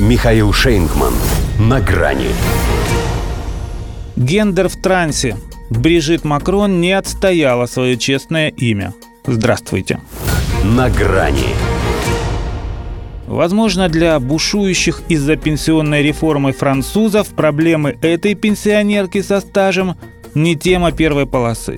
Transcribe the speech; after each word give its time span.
Михаил 0.00 0.52
Шейнгман. 0.52 1.12
На 1.58 1.80
грани. 1.80 2.28
Гендер 4.14 4.68
в 4.68 4.76
трансе. 4.76 5.36
Брижит 5.70 6.24
Макрон 6.24 6.80
не 6.80 6.92
отстояла 6.92 7.66
свое 7.66 7.96
честное 7.96 8.50
имя. 8.50 8.94
Здравствуйте. 9.26 10.00
На 10.62 10.88
грани. 10.88 11.48
Возможно, 13.26 13.88
для 13.88 14.20
бушующих 14.20 15.02
из-за 15.08 15.34
пенсионной 15.34 16.04
реформы 16.04 16.52
французов 16.52 17.30
проблемы 17.30 17.98
этой 18.00 18.34
пенсионерки 18.34 19.20
со 19.20 19.40
стажем 19.40 19.96
не 20.32 20.54
тема 20.54 20.92
первой 20.92 21.26
полосы. 21.26 21.76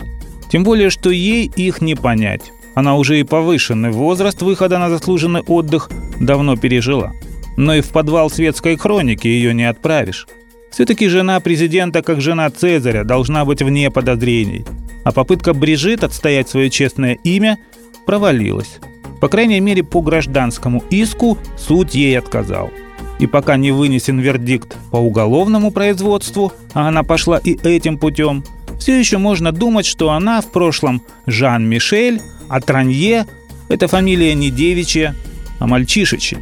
Тем 0.52 0.62
более, 0.62 0.90
что 0.90 1.08
ей 1.08 1.50
их 1.56 1.80
не 1.80 1.94
понять. 1.94 2.52
Она 2.74 2.96
уже 2.96 3.18
и 3.18 3.24
повышенный 3.24 3.92
возраст 3.92 4.42
выхода 4.42 4.78
на 4.78 4.90
заслуженный 4.90 5.40
отдых 5.40 5.88
давно 6.20 6.58
пережила. 6.58 7.12
Но 7.60 7.74
и 7.74 7.82
в 7.82 7.90
подвал 7.90 8.30
светской 8.30 8.78
хроники 8.78 9.26
ее 9.26 9.52
не 9.52 9.64
отправишь. 9.64 10.26
Все-таки 10.70 11.08
жена 11.08 11.40
президента, 11.40 12.00
как 12.00 12.22
жена 12.22 12.48
Цезаря, 12.48 13.04
должна 13.04 13.44
быть 13.44 13.60
вне 13.60 13.90
подозрений. 13.90 14.64
А 15.04 15.12
попытка 15.12 15.52
Брижит 15.52 16.02
отстоять 16.02 16.48
свое 16.48 16.70
честное 16.70 17.18
имя 17.22 17.58
провалилась. 18.06 18.78
По 19.20 19.28
крайней 19.28 19.60
мере, 19.60 19.82
по 19.82 20.00
гражданскому 20.00 20.82
иску 20.88 21.36
суд 21.58 21.90
ей 21.90 22.18
отказал. 22.18 22.70
И 23.18 23.26
пока 23.26 23.58
не 23.58 23.72
вынесен 23.72 24.20
вердикт 24.20 24.78
по 24.90 24.96
уголовному 24.96 25.70
производству, 25.70 26.54
а 26.72 26.88
она 26.88 27.02
пошла 27.02 27.36
и 27.36 27.58
этим 27.62 27.98
путем, 27.98 28.42
все 28.78 28.98
еще 28.98 29.18
можно 29.18 29.52
думать, 29.52 29.84
что 29.84 30.12
она 30.12 30.40
в 30.40 30.50
прошлом 30.50 31.02
Жан-Мишель, 31.26 32.22
а 32.48 32.62
Транье– 32.62 33.26
это 33.68 33.86
фамилия 33.86 34.32
не 34.32 34.48
девичья, 34.50 35.14
а 35.58 35.66
мальчишечья. 35.66 36.38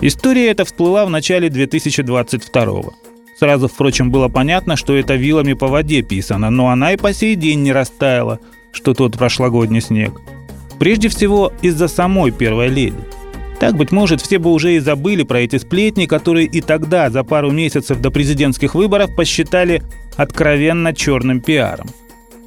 История 0.00 0.50
эта 0.50 0.64
всплыла 0.64 1.04
в 1.06 1.10
начале 1.10 1.50
2022 1.50 2.80
-го. 2.80 2.92
Сразу, 3.38 3.66
впрочем, 3.66 4.10
было 4.10 4.28
понятно, 4.28 4.76
что 4.76 4.96
это 4.96 5.16
вилами 5.16 5.54
по 5.54 5.66
воде 5.66 6.02
писано, 6.02 6.50
но 6.50 6.68
она 6.68 6.92
и 6.92 6.96
по 6.96 7.12
сей 7.12 7.34
день 7.34 7.62
не 7.62 7.72
растаяла, 7.72 8.38
что 8.72 8.94
тот 8.94 9.18
прошлогодний 9.18 9.80
снег. 9.80 10.20
Прежде 10.78 11.08
всего, 11.08 11.52
из-за 11.62 11.88
самой 11.88 12.30
первой 12.30 12.68
леди. 12.68 12.94
Так, 13.58 13.76
быть 13.76 13.90
может, 13.90 14.20
все 14.20 14.38
бы 14.38 14.52
уже 14.52 14.76
и 14.76 14.78
забыли 14.78 15.24
про 15.24 15.40
эти 15.40 15.58
сплетни, 15.58 16.06
которые 16.06 16.46
и 16.46 16.60
тогда, 16.60 17.10
за 17.10 17.24
пару 17.24 17.50
месяцев 17.50 18.00
до 18.00 18.12
президентских 18.12 18.76
выборов, 18.76 19.16
посчитали 19.16 19.82
откровенно 20.16 20.94
черным 20.94 21.40
пиаром. 21.40 21.88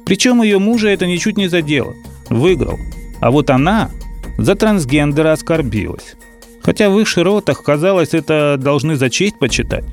Причем 0.06 0.42
ее 0.42 0.58
мужа 0.58 0.88
это 0.88 1.06
ничуть 1.06 1.36
не 1.36 1.48
задело. 1.48 1.94
Выиграл. 2.30 2.78
А 3.20 3.30
вот 3.30 3.50
она 3.50 3.90
за 4.38 4.54
трансгендера 4.54 5.32
оскорбилась. 5.32 6.16
Хотя 6.62 6.90
в 6.90 6.98
их 6.98 7.08
широтах, 7.08 7.62
казалось, 7.62 8.14
это 8.14 8.56
должны 8.58 8.96
за 8.96 9.10
честь 9.10 9.38
почитать. 9.38 9.84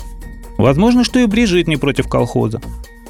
Возможно, 0.58 1.04
что 1.04 1.20
и 1.20 1.26
Брижит 1.26 1.68
не 1.68 1.78
против 1.78 2.08
колхоза. 2.08 2.62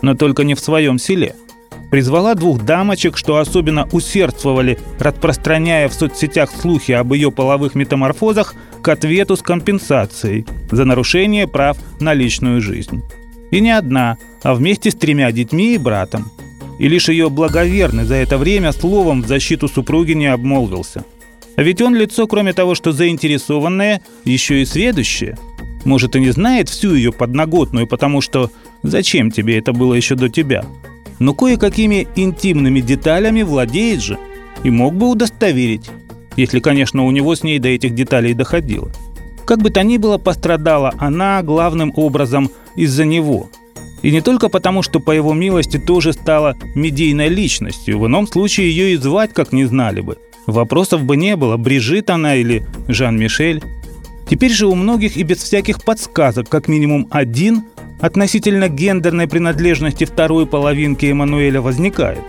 Но 0.02 0.15
только 0.15 0.43
не 0.43 0.55
в 0.55 0.59
своем 0.59 0.97
селе– 0.97 1.35
призвала 1.89 2.35
двух 2.35 2.63
дамочек, 2.63 3.17
что 3.17 3.37
особенно 3.37 3.87
усердствовали, 3.91 4.77
распространяя 4.99 5.89
в 5.89 5.93
соцсетях 5.93 6.52
слухи 6.52 6.91
об 6.91 7.13
ее 7.13 7.31
половых 7.31 7.75
метаморфозах, 7.75 8.55
к 8.81 8.87
ответу 8.87 9.35
с 9.35 9.41
компенсацией 9.41 10.45
за 10.71 10.85
нарушение 10.85 11.47
прав 11.47 11.77
на 11.99 12.13
личную 12.13 12.61
жизнь. 12.61 13.02
И 13.52 13.59
не 13.59 13.71
одна, 13.71 14.17
а 14.43 14.53
вместе 14.53 14.91
с 14.91 14.95
тремя 14.95 15.31
детьми 15.31 15.73
и 15.73 15.77
братом. 15.77 16.31
И 16.77 16.87
лишь 16.87 17.09
ее 17.09 17.30
благоверный 17.30 18.05
за 18.05 18.15
это 18.15 18.37
время 18.37 18.71
словом 18.71 19.23
в 19.23 19.27
защиту 19.27 19.67
супруги 19.67 20.13
не 20.13 20.27
обмолвился. 20.27 21.03
А 21.59 21.61
ведь 21.61 21.81
он 21.81 21.93
лицо, 21.93 22.25
кроме 22.25 22.53
того, 22.53 22.73
что 22.73 22.93
заинтересованное, 22.93 24.02
еще 24.23 24.61
и 24.61 24.65
сведущее. 24.65 25.38
Может, 25.83 26.15
и 26.15 26.21
не 26.21 26.29
знает 26.29 26.69
всю 26.69 26.95
ее 26.95 27.11
подноготную, 27.11 27.85
потому 27.85 28.21
что 28.21 28.49
зачем 28.81 29.29
тебе 29.29 29.57
это 29.57 29.73
было 29.73 29.93
еще 29.93 30.15
до 30.15 30.30
тебя? 30.30 30.63
но 31.19 31.33
кое-какими 31.33 32.07
интимными 32.15 32.80
деталями 32.80 33.43
владеет 33.43 34.02
же 34.02 34.17
и 34.64 34.70
мог 34.70 34.95
бы 34.95 35.09
удостоверить, 35.09 35.89
если, 36.36 36.59
конечно, 36.59 37.05
у 37.05 37.11
него 37.11 37.36
с 37.36 37.43
ней 37.43 37.59
до 37.59 37.67
этих 37.67 37.93
деталей 37.93 38.33
доходило. 38.33 38.89
Как 39.45 39.59
бы 39.59 39.70
то 39.70 39.83
ни 39.83 39.97
было, 39.97 40.17
пострадала 40.17 40.93
она 40.97 41.41
главным 41.43 41.91
образом 41.95 42.49
из-за 42.76 43.05
него. 43.05 43.49
И 44.02 44.11
не 44.11 44.21
только 44.21 44.47
потому, 44.47 44.81
что 44.81 44.99
по 44.99 45.11
его 45.11 45.33
милости 45.33 45.77
тоже 45.77 46.14
стала 46.14 46.55
медийной 46.76 47.27
личностью, 47.27 47.99
в 47.99 48.08
ином 48.08 48.27
случае 48.27 48.70
ее 48.70 48.93
и 48.93 48.97
звать 48.97 49.33
как 49.33 49.52
не 49.52 49.65
знали 49.65 49.99
бы. 50.02 50.17
Вопросов 50.52 51.04
бы 51.04 51.17
не 51.17 51.36
было, 51.36 51.58
Брижит 51.58 52.10
она 52.10 52.36
или 52.36 52.65
Жан-Мишель. 52.87 53.64
Теперь 54.30 54.52
же 54.52 54.67
у 54.67 54.76
многих 54.76 55.17
и 55.17 55.23
без 55.23 55.37
всяких 55.37 55.83
подсказок 55.83 56.49
как 56.49 56.67
минимум 56.67 57.08
один 57.10 57.64
относительно 57.99 58.70
гендерной 58.70 59.27
принадлежности 59.27 60.04
второй 60.05 60.45
половинки 60.45 61.05
Эммануэля 61.08 61.61
возникает. 61.61 62.20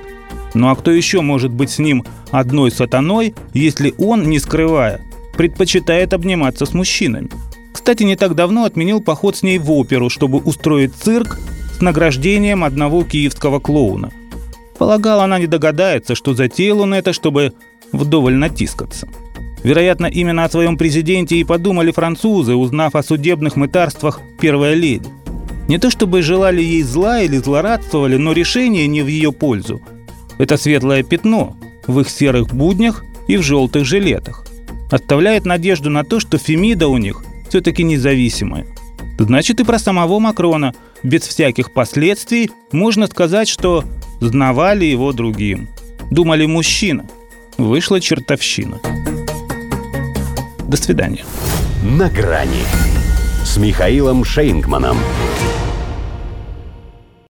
Ну 0.55 0.69
а 0.69 0.75
кто 0.75 0.91
еще 0.91 1.21
может 1.21 1.51
быть 1.51 1.71
с 1.71 1.79
ним 1.79 2.05
одной 2.31 2.71
сатаной, 2.71 3.35
если 3.55 3.95
он, 3.99 4.25
не 4.29 4.39
скрывая, 4.39 5.01
предпочитает 5.37 6.13
обниматься 6.13 6.67
с 6.67 6.75
мужчинами? 6.75 7.31
Кстати, 7.73 8.03
не 8.03 8.17
так 8.17 8.35
давно 8.35 8.65
отменил 8.65 9.01
поход 9.01 9.37
с 9.37 9.43
ней 9.43 9.59
в 9.59 9.71
оперу, 9.71 10.11
чтобы 10.11 10.39
устроить 10.39 10.95
цирк 10.95 11.39
с 11.77 11.81
награждением 11.81 12.65
одного 12.65 13.05
киевского 13.05 13.61
клоуна. 13.61 14.11
Полагал, 14.77 15.21
она 15.21 15.39
не 15.39 15.47
догадается, 15.47 16.15
что 16.15 16.35
затеял 16.35 16.81
он 16.81 16.95
это, 16.95 17.13
чтобы 17.13 17.53
вдоволь 17.93 18.35
натискаться. 18.35 19.09
Вероятно, 19.63 20.07
именно 20.07 20.45
о 20.45 20.51
своем 20.51 20.77
президенте 20.77 21.37
и 21.37 21.45
подумали 21.45 21.93
французы, 21.93 22.55
узнав 22.55 22.95
о 22.95 23.03
судебных 23.03 23.57
мытарствах 23.57 24.21
первой 24.41 24.75
леди. 24.75 25.09
Не 25.69 25.79
то 25.79 25.91
чтобы 25.91 26.23
желали 26.23 26.63
ей 26.63 26.83
зла 26.83 27.21
или 27.21 27.37
злорадствовали, 27.37 28.17
но 28.17 28.33
решение 28.33 28.87
не 28.87 29.03
в 29.03 29.07
ее 29.07 29.33
пользу. 29.33 29.81
Это 30.39 30.57
светлое 30.57 31.03
пятно 31.03 31.57
в 31.87 32.01
их 32.01 32.09
серых 32.09 32.55
буднях 32.55 33.05
и 33.29 33.37
в 33.37 33.43
желтых 33.43 33.85
жилетах. 33.85 34.47
Оставляет 34.91 35.45
надежду 35.45 35.91
на 35.91 36.03
то, 36.03 36.19
что 36.19 36.39
Фемида 36.39 36.89
у 36.89 36.97
них 36.97 37.23
все-таки 37.49 37.85
независимая. 37.85 38.67
Значит, 39.19 39.61
и 39.61 39.65
про 39.65 39.79
самого 39.79 40.19
Макрона 40.19 40.75
без 41.03 41.23
всяких 41.23 41.73
последствий 41.73 42.51
можно 42.73 43.07
сказать, 43.07 43.49
что 43.49 43.85
знавали 44.21 44.87
его 44.87 45.13
другим. 45.13 45.69
Думали 46.11 46.47
мужчина. 46.47 47.07
Вышла 47.61 48.01
чертовщина. 48.01 48.81
До 50.61 50.77
свидания. 50.79 51.27
На 51.83 52.09
грани 52.09 52.65
с 53.45 53.59
Михаилом 53.59 54.25
Шейнгманом. 54.25 54.97